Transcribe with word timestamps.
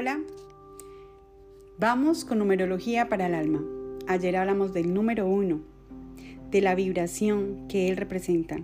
Hola, 0.00 0.20
vamos 1.76 2.24
con 2.24 2.38
numerología 2.38 3.08
para 3.08 3.26
el 3.26 3.34
alma. 3.34 3.64
Ayer 4.06 4.36
hablamos 4.36 4.72
del 4.72 4.94
número 4.94 5.26
uno, 5.26 5.58
de 6.52 6.60
la 6.60 6.76
vibración 6.76 7.66
que 7.66 7.88
él 7.88 7.96
representa. 7.96 8.60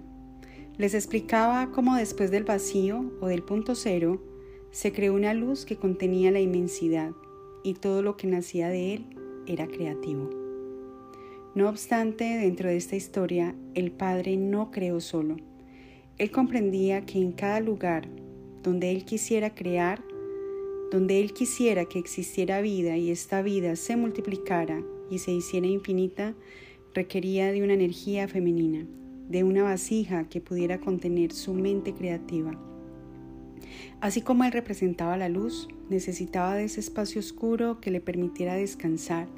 Les 0.79 0.95
explicaba 0.95 1.73
cómo 1.73 1.97
después 1.97 2.31
del 2.31 2.45
vacío 2.45 3.11
o 3.21 3.27
del 3.27 3.43
punto 3.43 3.75
cero 3.75 4.23
se 4.71 4.93
creó 4.93 5.13
una 5.13 5.35
luz 5.35 5.65
que 5.65 5.75
contenía 5.75 6.31
la 6.31 6.39
inmensidad 6.39 7.11
y 7.65 7.75
todo 7.75 8.01
lo 8.01 8.17
que 8.17 8.29
nacía 8.29 8.69
de 8.69 8.95
él 8.95 9.07
era 9.49 9.67
creativo. 9.67 10.31
No 11.57 11.69
obstante, 11.69 12.27
dentro 12.27 12.69
de 12.69 12.77
esta 12.77 12.95
historia, 12.95 13.57
el 13.75 13.91
Padre 13.91 14.37
no 14.37 14.71
creó 14.71 15.01
solo. 15.01 15.35
Él 16.17 16.31
comprendía 16.31 17.05
que 17.05 17.19
en 17.19 17.33
cada 17.33 17.59
lugar 17.59 18.07
donde 18.63 18.93
él 18.93 19.05
quisiera 19.05 19.53
crear, 19.53 20.01
donde 20.91 21.21
Él 21.21 21.33
quisiera 21.33 21.87
que 21.87 21.99
existiera 21.99 22.61
vida 22.61 22.97
y 22.97 23.11
esta 23.11 23.43
vida 23.43 23.77
se 23.77 23.97
multiplicara 23.97 24.83
y 25.11 25.19
se 25.19 25.33
hiciera 25.33 25.67
infinita, 25.67 26.35
requería 26.95 27.53
de 27.53 27.63
una 27.63 27.75
energía 27.75 28.29
femenina, 28.29 28.87
de 29.29 29.45
una 29.45 29.63
vasija 29.65 30.29
que 30.29 30.41
pudiera 30.41 30.81
contener 30.81 31.33
su 31.33 31.55
mente 31.55 31.95
creativa. 31.95 32.53
Así 34.01 34.21
como 34.21 34.45
Él 34.45 34.53
representaba 34.53 35.17
la 35.17 35.29
luz, 35.29 35.69
necesitaba 35.89 36.55
de 36.55 36.65
ese 36.65 36.81
espacio 36.81 37.21
oscuro 37.21 37.81
que 37.81 37.91
le 37.91 38.01
permitiera 38.01 38.55
descansar. 38.55 39.29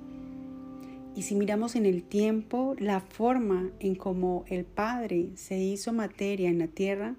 Y 1.14 1.22
si 1.22 1.34
miramos 1.34 1.76
en 1.76 1.86
el 1.86 2.02
tiempo, 2.02 2.76
la 2.78 3.00
forma 3.00 3.70
en 3.80 3.94
cómo 3.94 4.44
el 4.48 4.64
Padre 4.64 5.30
se 5.34 5.58
hizo 5.58 5.92
materia 5.92 6.50
en 6.50 6.58
la 6.58 6.66
tierra 6.66 7.16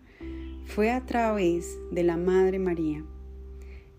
fue 0.66 0.92
a 0.92 1.06
través 1.06 1.80
de 1.92 2.04
la 2.04 2.18
Madre 2.18 2.60
María. 2.60 3.04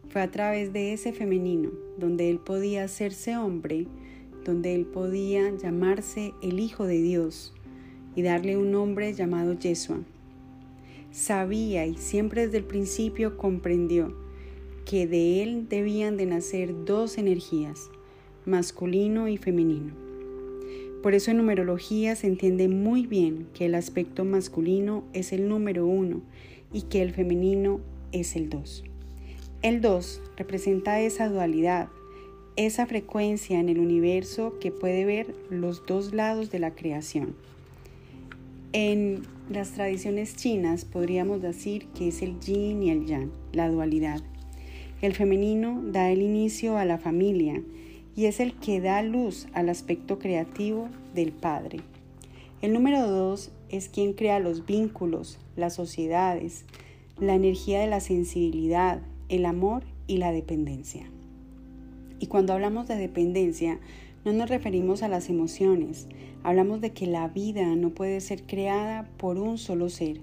Fue 0.08 0.22
a 0.22 0.30
través 0.30 0.72
de 0.72 0.94
ese 0.94 1.12
femenino 1.12 1.70
donde 1.98 2.30
él 2.30 2.38
podía 2.38 2.84
hacerse 2.84 3.36
hombre, 3.36 3.86
donde 4.44 4.74
él 4.74 4.86
podía 4.86 5.54
llamarse 5.56 6.32
el 6.42 6.60
Hijo 6.60 6.86
de 6.86 7.02
Dios 7.02 7.52
y 8.16 8.22
darle 8.22 8.56
un 8.56 8.70
nombre 8.70 9.12
llamado 9.12 9.52
Yeshua. 9.52 10.00
Sabía 11.10 11.86
y 11.86 11.96
siempre 11.96 12.46
desde 12.46 12.58
el 12.58 12.64
principio 12.64 13.36
comprendió 13.36 14.14
que 14.86 15.06
de 15.06 15.42
él 15.42 15.68
debían 15.68 16.16
de 16.16 16.24
nacer 16.24 16.86
dos 16.86 17.18
energías, 17.18 17.90
masculino 18.46 19.28
y 19.28 19.36
femenino. 19.36 19.92
Por 21.02 21.14
eso 21.14 21.30
en 21.30 21.36
numerología 21.36 22.16
se 22.16 22.26
entiende 22.26 22.68
muy 22.68 23.06
bien 23.06 23.46
que 23.52 23.66
el 23.66 23.74
aspecto 23.74 24.24
masculino 24.24 25.04
es 25.12 25.32
el 25.32 25.48
número 25.48 25.86
uno 25.86 26.22
y 26.72 26.82
que 26.82 27.02
el 27.02 27.12
femenino 27.12 27.80
es 28.10 28.34
el 28.34 28.48
dos. 28.48 28.84
El 29.60 29.80
2 29.80 30.20
representa 30.36 31.00
esa 31.00 31.28
dualidad, 31.28 31.88
esa 32.54 32.86
frecuencia 32.86 33.58
en 33.58 33.68
el 33.68 33.80
universo 33.80 34.56
que 34.60 34.70
puede 34.70 35.04
ver 35.04 35.34
los 35.50 35.84
dos 35.84 36.14
lados 36.14 36.52
de 36.52 36.60
la 36.60 36.76
creación. 36.76 37.34
En 38.72 39.22
las 39.50 39.72
tradiciones 39.72 40.36
chinas 40.36 40.84
podríamos 40.84 41.42
decir 41.42 41.88
que 41.88 42.06
es 42.06 42.22
el 42.22 42.38
yin 42.38 42.84
y 42.84 42.90
el 42.90 43.06
yang, 43.06 43.32
la 43.52 43.68
dualidad. 43.68 44.20
El 45.02 45.14
femenino 45.14 45.82
da 45.84 46.08
el 46.12 46.22
inicio 46.22 46.78
a 46.78 46.84
la 46.84 46.98
familia 46.98 47.60
y 48.14 48.26
es 48.26 48.38
el 48.38 48.54
que 48.54 48.80
da 48.80 49.02
luz 49.02 49.48
al 49.54 49.70
aspecto 49.70 50.20
creativo 50.20 50.88
del 51.16 51.32
padre. 51.32 51.80
El 52.62 52.72
número 52.72 53.08
2 53.08 53.50
es 53.70 53.88
quien 53.88 54.12
crea 54.12 54.38
los 54.38 54.66
vínculos, 54.66 55.40
las 55.56 55.74
sociedades, 55.74 56.64
la 57.18 57.34
energía 57.34 57.80
de 57.80 57.88
la 57.88 57.98
sensibilidad, 57.98 59.00
el 59.28 59.46
amor 59.46 59.84
y 60.06 60.16
la 60.16 60.32
dependencia. 60.32 61.10
Y 62.20 62.26
cuando 62.26 62.52
hablamos 62.52 62.88
de 62.88 62.96
dependencia, 62.96 63.78
no 64.24 64.32
nos 64.32 64.48
referimos 64.48 65.02
a 65.02 65.08
las 65.08 65.28
emociones, 65.30 66.08
hablamos 66.42 66.80
de 66.80 66.92
que 66.92 67.06
la 67.06 67.28
vida 67.28 67.76
no 67.76 67.90
puede 67.90 68.20
ser 68.20 68.42
creada 68.44 69.08
por 69.16 69.38
un 69.38 69.58
solo 69.58 69.88
ser. 69.88 70.20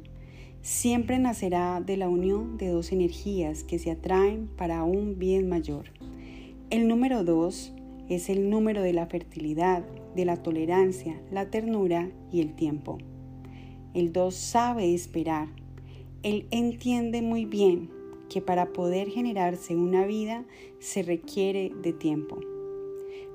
Siempre 0.61 1.19
nacerá 1.19 1.79
de 1.79 1.95
la 1.95 2.09
unión 2.09 2.57
de 2.57 2.69
dos 2.69 2.91
energías 2.91 3.63
que 3.63 3.79
se 3.79 3.91
atraen 3.91 4.47
para 4.57 4.83
un 4.83 5.17
bien 5.19 5.47
mayor. 5.47 5.85
El 6.69 6.87
número 6.87 7.23
dos 7.23 7.73
es 8.09 8.29
el 8.29 8.49
número 8.49 8.81
de 8.81 8.93
la 8.93 9.05
fertilidad, 9.05 9.83
de 10.15 10.25
la 10.25 10.37
tolerancia, 10.37 11.21
la 11.31 11.49
ternura 11.49 12.09
y 12.31 12.41
el 12.41 12.55
tiempo. 12.55 12.97
El 13.93 14.11
dos 14.11 14.35
sabe 14.35 14.93
esperar. 14.93 15.47
Él 16.23 16.47
entiende 16.51 17.21
muy 17.21 17.45
bien 17.45 17.89
que 18.29 18.41
para 18.41 18.73
poder 18.73 19.09
generarse 19.09 19.75
una 19.75 20.05
vida 20.05 20.45
se 20.79 21.03
requiere 21.03 21.71
de 21.81 21.93
tiempo. 21.93 22.39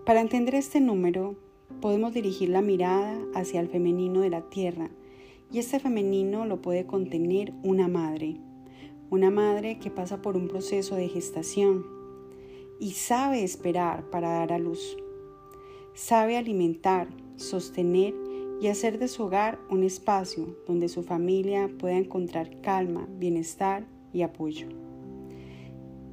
Para 0.04 0.20
entender 0.20 0.54
este 0.54 0.80
número, 0.80 1.36
podemos 1.80 2.12
dirigir 2.12 2.48
la 2.48 2.62
mirada 2.62 3.18
hacia 3.34 3.60
el 3.60 3.68
femenino 3.68 4.20
de 4.20 4.30
la 4.30 4.48
tierra, 4.50 4.90
y 5.52 5.58
este 5.58 5.80
femenino 5.80 6.46
lo 6.46 6.62
puede 6.62 6.86
contener 6.86 7.52
una 7.62 7.88
madre, 7.88 8.36
una 9.10 9.30
madre 9.30 9.78
que 9.78 9.90
pasa 9.90 10.22
por 10.22 10.36
un 10.36 10.46
proceso 10.46 10.94
de 10.94 11.08
gestación 11.08 11.84
y 12.78 12.92
sabe 12.92 13.42
esperar 13.42 14.08
para 14.10 14.30
dar 14.30 14.52
a 14.52 14.58
luz. 14.58 14.96
Sabe 15.94 16.36
alimentar, 16.36 17.08
sostener 17.36 18.14
y 18.60 18.68
hacer 18.68 18.98
de 18.98 19.08
su 19.08 19.24
hogar 19.24 19.58
un 19.70 19.82
espacio 19.82 20.56
donde 20.66 20.88
su 20.88 21.02
familia 21.02 21.70
pueda 21.78 21.96
encontrar 21.96 22.60
calma, 22.60 23.08
bienestar 23.18 23.86
y 24.12 24.22
apoyo. 24.22 24.68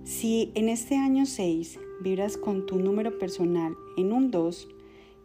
Si 0.04 0.52
en 0.56 0.70
este 0.70 0.96
año 0.96 1.26
6 1.26 1.80
vibras 2.02 2.38
con 2.38 2.66
tu 2.66 2.80
número 2.80 3.18
personal 3.20 3.76
en 3.98 4.14
un 4.14 4.32
2, 4.32 4.68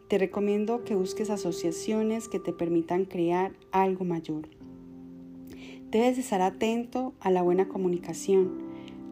te 0.09 0.17
recomiendo 0.17 0.83
que 0.83 0.95
busques 0.95 1.29
asociaciones 1.29 2.27
que 2.27 2.39
te 2.39 2.51
permitan 2.51 3.05
crear 3.05 3.53
algo 3.71 4.03
mayor. 4.03 4.49
Debes 5.89 6.17
estar 6.17 6.41
atento 6.41 7.13
a 7.19 7.31
la 7.31 7.41
buena 7.41 7.69
comunicación, 7.69 8.59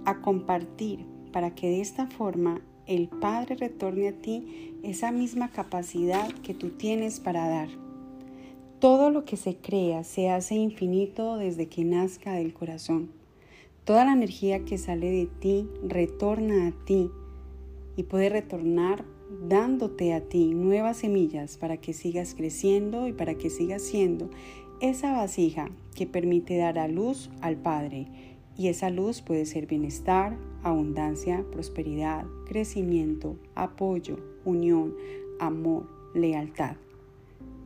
a 0.06 0.22
compartir, 0.22 1.06
para 1.32 1.56
que 1.56 1.70
de 1.70 1.82
esta 1.82 2.08
forma 2.08 2.62
el 2.88 3.08
Padre 3.08 3.56
retorne 3.56 4.10
a 4.10 4.14
ti 4.14 4.76
esa 4.84 5.12
misma 5.12 5.50
capacidad 5.52 6.28
que 6.44 6.54
tú 6.54 6.72
tienes 6.72 7.20
para 7.20 7.48
dar. 7.48 7.70
Todo 8.80 9.10
lo 9.12 9.26
que 9.26 9.38
se 9.38 9.56
crea 9.56 10.04
se 10.04 10.30
hace 10.30 10.56
infinito 10.56 11.38
desde 11.38 11.68
que 11.68 11.86
nazca 11.86 12.34
del 12.34 12.54
corazón. 12.54 13.21
Toda 13.86 14.06
la 14.06 14.14
energía 14.14 14.64
que 14.64 14.78
sale 14.78 15.10
de 15.10 15.26
ti 15.26 15.68
retorna 15.84 16.68
a 16.68 16.72
ti 16.86 17.10
y 17.96 18.04
puede 18.04 18.30
retornar 18.30 19.04
dándote 19.48 20.14
a 20.14 20.22
ti 20.22 20.54
nuevas 20.54 20.98
semillas 20.98 21.58
para 21.58 21.78
que 21.78 21.94
sigas 21.94 22.36
creciendo 22.36 23.08
y 23.08 23.14
para 23.14 23.36
que 23.36 23.50
sigas 23.50 23.82
siendo 23.82 24.30
esa 24.82 25.14
vasija 25.14 25.72
que 25.96 26.06
permite 26.06 26.58
dar 26.58 26.78
a 26.78 26.88
luz 26.88 27.32
al 27.42 27.58
Padre. 27.58 28.08
Y 28.56 28.68
esa 28.68 28.92
luz 28.92 29.24
puede 29.24 29.46
ser 29.48 29.66
bienestar, 29.66 30.38
abundancia, 30.62 31.44
prosperidad, 31.52 32.26
crecimiento, 32.46 33.38
apoyo, 33.56 34.18
unión, 34.46 34.94
amor, 35.40 35.88
lealtad. 36.14 36.76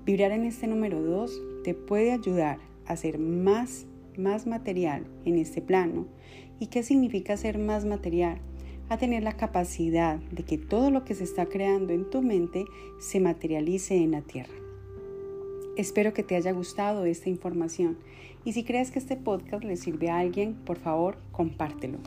Vibrar 0.06 0.32
en 0.32 0.46
este 0.46 0.68
número 0.68 1.02
2 1.02 1.42
te 1.64 1.74
puede 1.74 2.14
ayudar 2.14 2.60
a 2.86 2.96
ser 2.96 3.20
más 3.20 3.88
más 4.18 4.48
material 4.48 5.06
en 5.26 5.38
este 5.38 5.62
plano. 5.62 6.08
¿Y 6.60 6.68
qué 6.68 6.84
significa 6.84 7.38
ser 7.38 7.58
más 7.58 7.86
material? 7.86 8.40
A 8.90 8.98
tener 8.98 9.24
la 9.24 9.38
capacidad 9.38 10.18
de 10.18 10.44
que 10.44 10.58
todo 10.58 10.92
lo 10.92 11.04
que 11.04 11.16
se 11.16 11.24
está 11.24 11.48
creando 11.48 11.94
en 11.94 12.10
tu 12.10 12.22
mente 12.22 12.66
se 13.00 13.20
materialice 13.20 13.96
en 13.96 14.12
la 14.12 14.22
tierra. 14.22 14.54
Espero 15.78 16.14
que 16.14 16.24
te 16.24 16.36
haya 16.36 16.52
gustado 16.52 17.06
esta 17.06 17.30
información 17.30 17.98
y 18.46 18.54
si 18.54 18.64
crees 18.64 18.92
que 18.92 19.00
este 19.00 19.18
podcast 19.18 19.64
le 19.64 19.76
sirve 19.76 20.10
a 20.10 20.20
alguien, 20.20 20.54
por 20.54 20.78
favor, 20.78 21.18
compártelo. 21.32 21.98